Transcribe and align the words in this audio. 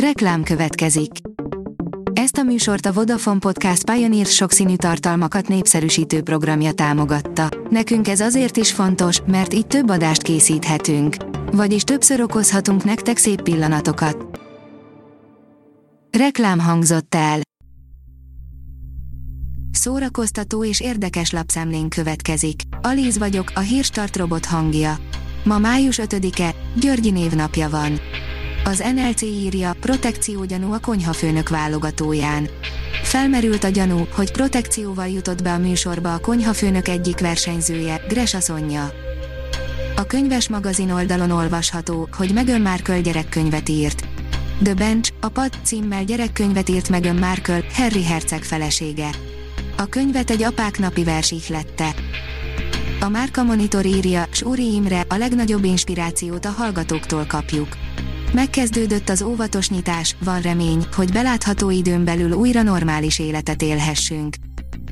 Reklám 0.00 0.42
következik. 0.42 1.10
Ezt 2.12 2.36
a 2.36 2.42
műsort 2.42 2.86
a 2.86 2.92
Vodafone 2.92 3.38
Podcast 3.38 3.90
Pioneer 3.90 4.26
sokszínű 4.26 4.76
tartalmakat 4.76 5.48
népszerűsítő 5.48 6.22
programja 6.22 6.72
támogatta. 6.72 7.48
Nekünk 7.70 8.08
ez 8.08 8.20
azért 8.20 8.56
is 8.56 8.72
fontos, 8.72 9.20
mert 9.26 9.54
így 9.54 9.66
több 9.66 9.88
adást 9.90 10.22
készíthetünk. 10.22 11.16
Vagyis 11.52 11.82
többször 11.82 12.20
okozhatunk 12.20 12.84
nektek 12.84 13.16
szép 13.16 13.42
pillanatokat. 13.42 14.40
Reklám 16.18 16.58
hangzott 16.58 17.14
el. 17.14 17.40
Szórakoztató 19.70 20.64
és 20.64 20.80
érdekes 20.80 21.30
lapszemlén 21.30 21.88
következik. 21.88 22.60
Alíz 22.82 23.18
vagyok, 23.18 23.52
a 23.54 23.60
hírstart 23.60 24.16
robot 24.16 24.44
hangja. 24.44 24.96
Ma 25.44 25.58
május 25.58 25.98
5-e, 26.02 26.54
Györgyi 26.80 27.10
névnapja 27.10 27.68
van. 27.68 27.98
Az 28.66 28.84
NLC 28.94 29.22
írja, 29.22 29.72
protekciógyanú 29.80 30.72
a 30.72 30.78
konyhafőnök 30.78 31.48
válogatóján. 31.48 32.48
Felmerült 33.02 33.64
a 33.64 33.68
gyanú, 33.68 34.06
hogy 34.14 34.32
protekcióval 34.32 35.08
jutott 35.08 35.42
be 35.42 35.52
a 35.52 35.58
műsorba 35.58 36.14
a 36.14 36.18
konyhafőnök 36.18 36.88
egyik 36.88 37.20
versenyzője, 37.20 38.00
Gresa 38.08 38.40
Sonja. 38.40 38.92
A 39.96 40.04
könyves 40.04 40.48
magazin 40.48 40.90
oldalon 40.90 41.30
olvasható, 41.30 42.08
hogy 42.12 42.32
Meghan 42.32 42.60
Markle 42.60 43.00
gyerekkönyvet 43.00 43.68
írt. 43.68 44.04
The 44.62 44.74
Bench, 44.74 45.12
a 45.20 45.28
Pad 45.28 45.52
címmel 45.62 46.04
gyerekkönyvet 46.04 46.68
írt 46.68 46.88
Meghan 46.88 47.16
Markle, 47.16 47.64
Harry 47.72 48.04
Herceg 48.04 48.42
felesége. 48.42 49.10
A 49.76 49.84
könyvet 49.84 50.30
egy 50.30 50.42
apák 50.42 50.78
napi 50.78 51.04
vers 51.04 51.30
ihlette. 51.30 51.94
A 53.00 53.08
Márka 53.08 53.42
Monitor 53.42 53.84
írja, 53.84 54.26
Súri 54.30 54.74
Imre, 54.74 55.04
a 55.08 55.16
legnagyobb 55.16 55.64
inspirációt 55.64 56.44
a 56.44 56.50
hallgatóktól 56.50 57.24
kapjuk. 57.26 57.68
Megkezdődött 58.32 59.08
az 59.08 59.22
óvatos 59.22 59.68
nyitás, 59.68 60.16
van 60.24 60.40
remény, 60.40 60.86
hogy 60.94 61.12
belátható 61.12 61.70
időn 61.70 62.04
belül 62.04 62.32
újra 62.32 62.62
normális 62.62 63.18
életet 63.18 63.62
élhessünk. 63.62 64.34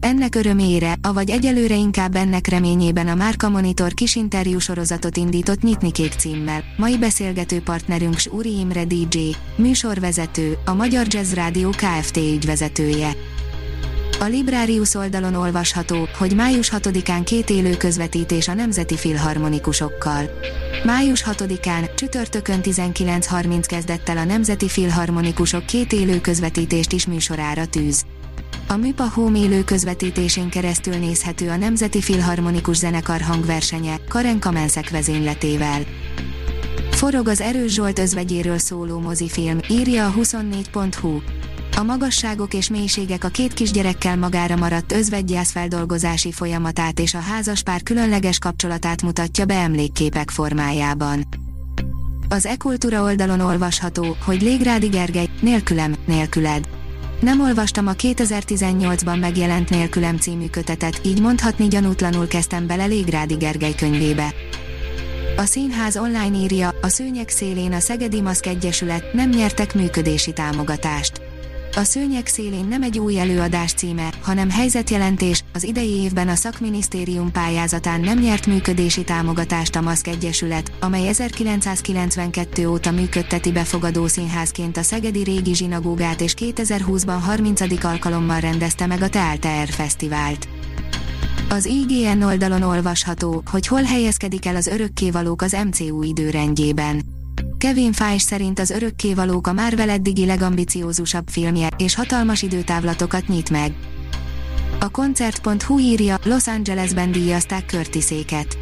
Ennek 0.00 0.34
örömére, 0.34 0.94
avagy 1.02 1.30
egyelőre 1.30 1.74
inkább 1.74 2.14
ennek 2.16 2.46
reményében 2.46 3.08
a 3.08 3.14
Márka 3.14 3.48
Monitor 3.48 3.94
kis 3.94 4.14
interjú 4.14 4.58
sorozatot 4.58 5.16
indított 5.16 5.62
Nyitni 5.62 5.92
Kék 5.92 6.12
címmel. 6.12 6.64
Mai 6.76 6.98
beszélgető 6.98 7.60
partnerünk 7.60 8.18
Súri 8.18 8.58
Imre 8.58 8.84
DJ, 8.84 9.18
műsorvezető, 9.56 10.58
a 10.64 10.74
Magyar 10.74 11.06
Jazz 11.08 11.32
Rádió 11.32 11.70
Kft. 11.70 12.16
ügyvezetője. 12.16 13.10
A 14.20 14.24
Librarius 14.24 14.94
oldalon 14.94 15.34
olvasható, 15.34 16.08
hogy 16.18 16.34
május 16.34 16.70
6-án 16.76 17.20
két 17.24 17.50
élő 17.50 17.76
közvetítés 17.76 18.48
a 18.48 18.54
Nemzeti 18.54 18.96
Filharmonikusokkal. 18.96 20.30
Május 20.86 21.24
6-án, 21.26 21.94
csütörtökön 21.94 22.60
19.30 22.62 23.64
kezdett 23.66 24.08
el 24.08 24.16
a 24.16 24.24
Nemzeti 24.24 24.68
Filharmonikusok 24.68 25.66
két 25.66 25.92
élő 25.92 26.20
közvetítést 26.20 26.92
is 26.92 27.06
műsorára 27.06 27.66
tűz. 27.66 28.04
A 28.68 28.76
Műpa 28.76 29.08
Home 29.08 29.38
élő 29.38 29.64
közvetítésén 29.64 30.48
keresztül 30.48 30.94
nézhető 30.96 31.48
a 31.48 31.56
Nemzeti 31.56 32.00
Filharmonikus 32.00 32.76
Zenekar 32.76 33.20
hangversenye, 33.20 33.96
Karen 34.08 34.40
Kamenszek 34.40 34.90
vezényletével. 34.90 35.80
Forog 36.90 37.28
az 37.28 37.40
Erős 37.40 37.72
Zsolt 37.72 37.98
özvegyéről 37.98 38.58
szóló 38.58 38.98
mozifilm, 38.98 39.58
írja 39.68 40.06
a 40.06 40.12
24.hu. 40.12 41.20
A 41.78 41.82
magasságok 41.82 42.54
és 42.54 42.68
mélységek 42.68 43.24
a 43.24 43.28
két 43.28 43.52
kisgyerekkel 43.54 44.16
magára 44.16 44.56
maradt 44.56 44.92
özvegyjász 44.92 45.50
feldolgozási 45.50 46.32
folyamatát 46.32 47.00
és 47.00 47.14
a 47.14 47.18
házaspár 47.18 47.82
különleges 47.82 48.38
kapcsolatát 48.38 49.02
mutatja 49.02 49.44
be 49.44 49.54
emlékképek 49.54 50.30
formájában. 50.30 51.26
Az 52.28 52.46
e-kultúra 52.46 53.02
oldalon 53.02 53.40
olvasható, 53.40 54.16
hogy 54.24 54.42
Légrádi 54.42 54.86
Gergely, 54.86 55.28
nélkülem, 55.40 55.94
nélküled. 56.06 56.68
Nem 57.20 57.40
olvastam 57.40 57.86
a 57.86 57.92
2018-ban 57.92 59.20
megjelent 59.20 59.70
Nélkülem 59.70 60.16
című 60.16 60.46
kötetet, 60.46 61.00
így 61.04 61.20
mondhatni 61.20 61.68
gyanútlanul 61.68 62.26
kezdtem 62.26 62.66
bele 62.66 62.84
Légrádi 62.84 63.34
Gergely 63.34 63.74
könyvébe. 63.74 64.34
A 65.36 65.44
színház 65.44 65.96
online 65.96 66.36
írja, 66.36 66.74
a 66.82 66.88
szőnyek 66.88 67.28
szélén 67.28 67.72
a 67.72 67.80
Szegedi 67.80 68.20
Maszk 68.20 68.46
Egyesület 68.46 69.12
nem 69.12 69.28
nyertek 69.28 69.74
működési 69.74 70.32
támogatást. 70.32 71.25
A 71.76 71.84
szőnyek 71.84 72.26
szélén 72.26 72.64
nem 72.64 72.82
egy 72.82 72.98
új 72.98 73.18
előadás 73.18 73.72
címe, 73.72 74.12
hanem 74.22 74.50
helyzetjelentés, 74.50 75.44
az 75.52 75.64
idei 75.64 75.90
évben 75.90 76.28
a 76.28 76.34
szakminisztérium 76.34 77.32
pályázatán 77.32 78.00
nem 78.00 78.18
nyert 78.18 78.46
működési 78.46 79.04
támogatást 79.04 79.76
a 79.76 79.80
Maszk 79.80 80.06
Egyesület, 80.06 80.72
amely 80.80 81.08
1992 81.08 82.66
óta 82.68 82.90
működteti 82.90 83.52
befogadó 83.52 84.06
színházként 84.06 84.76
a 84.76 84.82
Szegedi 84.82 85.22
Régi 85.22 85.54
Zsinagógát 85.54 86.20
és 86.20 86.34
2020-ban 86.38 87.18
30. 87.20 87.84
alkalommal 87.84 88.40
rendezte 88.40 88.86
meg 88.86 89.02
a 89.02 89.08
Teálteer 89.08 89.68
Fesztivált. 89.68 90.48
Az 91.48 91.64
IGN 91.64 92.22
oldalon 92.22 92.62
olvasható, 92.62 93.42
hogy 93.50 93.66
hol 93.66 93.82
helyezkedik 93.82 94.46
el 94.46 94.56
az 94.56 94.66
örökkévalók 94.66 95.42
az 95.42 95.56
MCU 95.70 96.02
időrendjében. 96.02 97.15
Kevin 97.66 97.92
Feige 97.92 98.18
szerint 98.18 98.58
az 98.58 98.70
örökkévalók 98.70 99.46
a 99.46 99.52
Marvel 99.52 99.90
eddigi 99.90 100.26
legambiciózusabb 100.26 101.28
filmje, 101.28 101.68
és 101.76 101.94
hatalmas 101.94 102.42
időtávlatokat 102.42 103.28
nyit 103.28 103.50
meg. 103.50 103.72
A 104.80 104.90
koncert.hu 104.90 105.78
írja, 105.78 106.18
Los 106.24 106.46
Angelesben 106.46 107.12
díjazták 107.12 107.68
Curtiséket. 107.68 108.58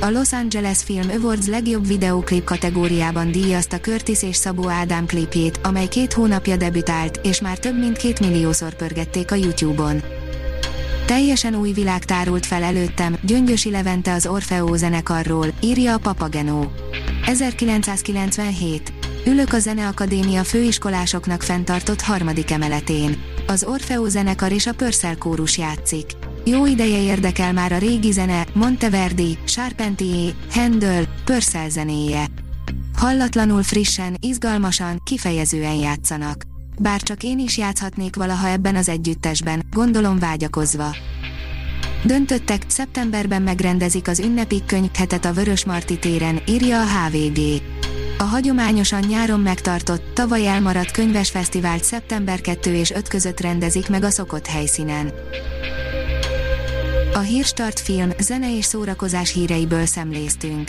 A 0.00 0.10
Los 0.10 0.32
Angeles 0.32 0.82
Film 0.82 1.10
Awards 1.10 1.46
legjobb 1.46 1.86
videóklip 1.86 2.44
kategóriában 2.44 3.32
díjazta 3.32 3.80
Curtis 3.80 4.22
és 4.22 4.36
Szabó 4.36 4.68
Ádám 4.68 5.06
klipjét, 5.06 5.60
amely 5.62 5.88
két 5.88 6.12
hónapja 6.12 6.56
debütált, 6.56 7.20
és 7.22 7.40
már 7.40 7.58
több 7.58 7.78
mint 7.78 7.96
két 7.96 8.20
milliószor 8.20 8.74
pörgették 8.74 9.30
a 9.30 9.34
YouTube-on. 9.34 10.02
Teljesen 11.06 11.54
új 11.54 11.72
világ 11.72 12.04
tárult 12.04 12.46
fel 12.46 12.62
előttem, 12.62 13.16
Gyöngyösi 13.22 13.70
Levente 13.70 14.12
az 14.12 14.26
Orfeó 14.26 14.74
zenekarról, 14.74 15.46
írja 15.60 15.94
a 15.94 15.98
Papagenó. 15.98 16.72
1997. 17.26 18.92
Ülök 19.26 19.52
a 19.52 19.58
Zeneakadémia 19.58 20.44
főiskolásoknak 20.44 21.42
fenntartott 21.42 22.00
harmadik 22.00 22.50
emeletén. 22.50 23.22
Az 23.46 23.64
Orfeó 23.64 24.06
zenekar 24.06 24.52
és 24.52 24.66
a 24.66 24.74
Pörszel 24.74 25.16
kórus 25.16 25.58
játszik. 25.58 26.10
Jó 26.44 26.66
ideje 26.66 27.02
érdekel 27.02 27.52
már 27.52 27.72
a 27.72 27.78
régi 27.78 28.12
zene, 28.12 28.46
Monteverdi, 28.52 29.38
Charpentier, 29.44 30.32
Handel, 30.50 31.04
Pörszel 31.24 31.68
zenéje. 31.68 32.26
Hallatlanul 32.96 33.62
frissen, 33.62 34.16
izgalmasan, 34.20 35.00
kifejezően 35.04 35.74
játszanak. 35.74 36.42
Bár 36.78 37.00
csak 37.02 37.22
én 37.22 37.38
is 37.38 37.58
játszhatnék 37.58 38.16
valaha 38.16 38.48
ebben 38.48 38.76
az 38.76 38.88
együttesben, 38.88 39.66
gondolom 39.70 40.18
vágyakozva. 40.18 40.94
Döntöttek, 42.06 42.62
szeptemberben 42.66 43.42
megrendezik 43.42 44.08
az 44.08 44.18
ünnepi 44.18 44.62
könyvhetet 44.66 45.24
a 45.24 45.32
Vörösmarty 45.32 45.98
téren, 46.00 46.40
írja 46.48 46.80
a 46.80 46.84
HVG. 46.84 47.38
A 48.18 48.22
hagyományosan 48.22 49.04
nyáron 49.08 49.40
megtartott, 49.40 50.14
tavaly 50.14 50.46
elmaradt 50.46 50.90
könyvesfesztivált 50.90 51.84
szeptember 51.84 52.40
2 52.40 52.74
és 52.74 52.90
5 52.90 53.08
között 53.08 53.40
rendezik 53.40 53.88
meg 53.88 54.02
a 54.02 54.10
szokott 54.10 54.46
helyszínen. 54.46 55.12
A 57.14 57.18
Hírstart 57.18 57.80
film, 57.80 58.10
zene 58.18 58.56
és 58.56 58.64
szórakozás 58.64 59.32
híreiből 59.32 59.86
szemléztünk. 59.86 60.68